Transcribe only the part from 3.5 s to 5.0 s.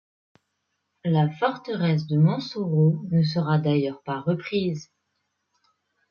d'ailleurs pas reprise.